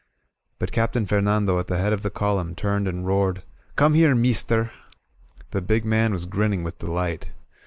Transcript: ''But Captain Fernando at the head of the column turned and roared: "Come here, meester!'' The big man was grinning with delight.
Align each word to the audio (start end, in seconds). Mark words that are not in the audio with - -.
''But 0.57 0.71
Captain 0.71 1.05
Fernando 1.05 1.59
at 1.59 1.67
the 1.67 1.77
head 1.77 1.93
of 1.93 2.01
the 2.01 2.09
column 2.09 2.55
turned 2.55 2.87
and 2.87 3.05
roared: 3.05 3.43
"Come 3.75 3.93
here, 3.93 4.15
meester!'' 4.15 4.71
The 5.51 5.61
big 5.61 5.85
man 5.85 6.11
was 6.11 6.25
grinning 6.25 6.63
with 6.63 6.79
delight. 6.79 7.29